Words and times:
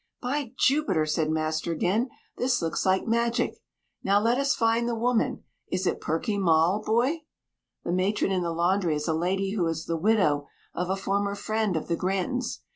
"By 0.19 0.53
Jupiter," 0.57 1.05
said 1.05 1.29
master 1.29 1.71
again, 1.71 2.09
"this 2.35 2.59
looks 2.59 2.87
like 2.87 3.05
magic. 3.05 3.59
Now, 4.03 4.19
let 4.19 4.39
us 4.39 4.55
find 4.55 4.89
the 4.89 4.95
woman. 4.95 5.43
Is 5.71 5.85
it 5.85 6.01
Perky 6.01 6.39
Moll, 6.39 6.81
Boy?" 6.83 7.21
The 7.83 7.91
matron 7.91 8.31
in 8.31 8.41
the 8.41 8.49
laundry 8.49 8.95
is 8.95 9.07
a 9.07 9.13
lady 9.13 9.51
who 9.51 9.67
is 9.67 9.85
the 9.85 9.95
widow 9.97 10.47
of 10.73 10.89
a 10.89 10.95
former 10.95 11.35
friend 11.35 11.77
of 11.77 11.87
the 11.87 11.95
Grantons. 11.95 12.61